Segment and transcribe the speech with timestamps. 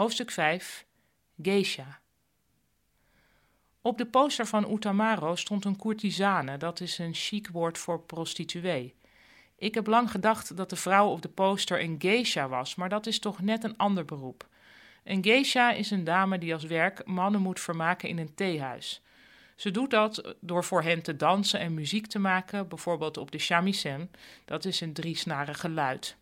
[0.00, 0.86] Hoofdstuk 5
[1.42, 2.00] Geisha
[3.82, 8.94] Op de poster van Utamaro stond een courtisane, dat is een chic woord voor prostituee.
[9.56, 13.06] Ik heb lang gedacht dat de vrouw op de poster een geisha was, maar dat
[13.06, 14.48] is toch net een ander beroep.
[15.04, 19.02] Een geisha is een dame die als werk mannen moet vermaken in een theehuis.
[19.56, 23.38] Ze doet dat door voor hen te dansen en muziek te maken, bijvoorbeeld op de
[23.38, 24.10] shamisen,
[24.44, 26.18] dat is een driesnarige luid.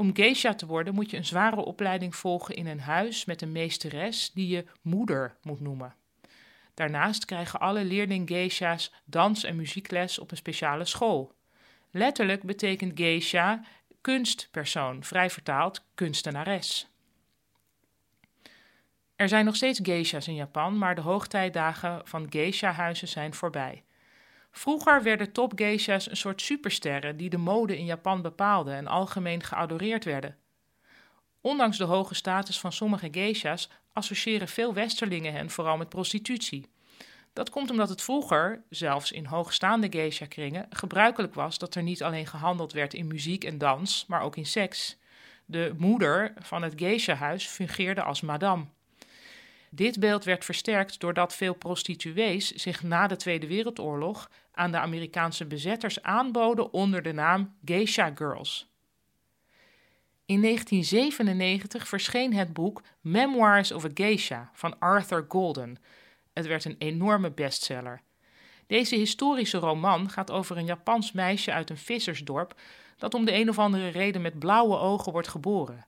[0.00, 3.52] Om geisha te worden moet je een zware opleiding volgen in een huis met een
[3.52, 5.94] meesteres die je moeder moet noemen.
[6.74, 11.34] Daarnaast krijgen alle leerling geisha's dans- en muziekles op een speciale school.
[11.90, 13.64] Letterlijk betekent geisha
[14.00, 16.88] kunstpersoon, vrij vertaald kunstenares.
[19.16, 23.84] Er zijn nog steeds geisha's in Japan, maar de hoogtijdagen van geisha-huizen zijn voorbij.
[24.50, 30.04] Vroeger werden topgeisha's een soort supersterren die de mode in Japan bepaalden en algemeen geadoreerd
[30.04, 30.36] werden.
[31.40, 36.68] Ondanks de hoge status van sommige geisha's associëren veel westerlingen hen vooral met prostitutie.
[37.32, 42.26] Dat komt omdat het vroeger, zelfs in hoogstaande geisha-kringen, gebruikelijk was dat er niet alleen
[42.26, 44.98] gehandeld werd in muziek en dans, maar ook in seks.
[45.44, 48.64] De moeder van het geisha-huis fungeerde als madame.
[49.72, 55.46] Dit beeld werd versterkt doordat veel prostituees zich na de Tweede Wereldoorlog aan de Amerikaanse
[55.46, 58.68] bezetters aanboden onder de naam Geisha Girls.
[60.26, 65.76] In 1997 verscheen het boek Memoirs of a Geisha van Arthur Golden.
[66.32, 68.02] Het werd een enorme bestseller.
[68.66, 72.60] Deze historische roman gaat over een Japans meisje uit een vissersdorp
[72.96, 75.86] dat om de een of andere reden met blauwe ogen wordt geboren.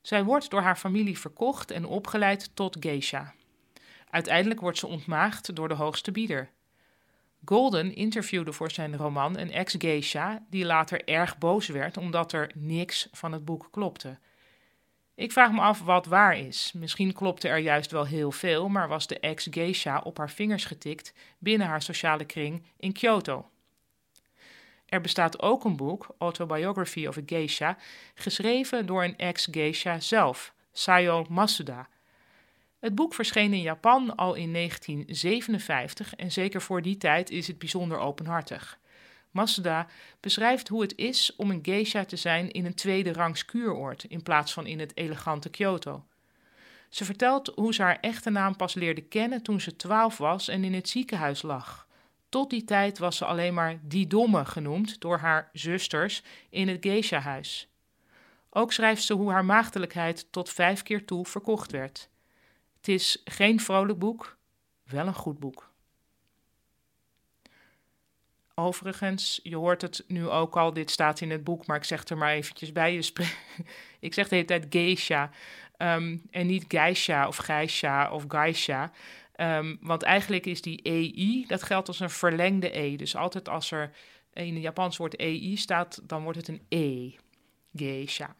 [0.00, 3.34] Zij wordt door haar familie verkocht en opgeleid tot geisha.
[4.10, 6.50] Uiteindelijk wordt ze ontmaagd door de hoogste bieder.
[7.44, 13.08] Golden interviewde voor zijn roman een ex-geisha die later erg boos werd omdat er niks
[13.12, 14.18] van het boek klopte.
[15.14, 16.72] Ik vraag me af wat waar is.
[16.74, 21.14] Misschien klopte er juist wel heel veel, maar was de ex-geisha op haar vingers getikt
[21.38, 23.50] binnen haar sociale kring in Kyoto.
[24.90, 27.76] Er bestaat ook een boek, Autobiography of a Geisha,
[28.14, 31.88] geschreven door een ex-geisha zelf, Sayo Masuda.
[32.78, 37.58] Het boek verscheen in Japan al in 1957 en zeker voor die tijd is het
[37.58, 38.78] bijzonder openhartig.
[39.30, 39.86] Masuda
[40.20, 44.22] beschrijft hoe het is om een geisha te zijn in een tweede rangs kuuroord in
[44.22, 46.04] plaats van in het elegante Kyoto.
[46.88, 50.64] Ze vertelt hoe ze haar echte naam pas leerde kennen toen ze twaalf was en
[50.64, 51.88] in het ziekenhuis lag.
[52.30, 56.78] Tot die tijd was ze alleen maar die domme genoemd door haar zusters in het
[56.80, 57.68] geisha-huis.
[58.50, 62.08] Ook schrijft ze hoe haar maagdelijkheid tot vijf keer toe verkocht werd.
[62.76, 64.36] Het is geen vrolijk boek,
[64.84, 65.70] wel een goed boek.
[68.54, 72.04] Overigens, je hoort het nu ook al, dit staat in het boek, maar ik zeg
[72.04, 72.94] er maar eventjes bij.
[72.94, 73.12] Je
[74.00, 75.30] ik zeg de hele tijd geisha
[75.76, 78.92] ehm, en niet geisha of geisha of geisha.
[79.40, 82.96] Um, want eigenlijk is die EI, dat geldt als een verlengde E.
[82.96, 83.90] Dus altijd als er
[84.32, 87.10] in het Japans woord EI staat, dan wordt het een E.
[87.74, 88.36] Geisha.